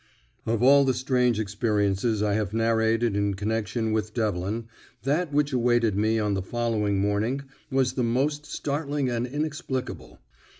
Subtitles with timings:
[0.47, 4.65] Of all the strange experiences I have narrated in connection with Devlin,
[5.03, 10.17] that which awaited me on the following morning was the most startling and inexplicable.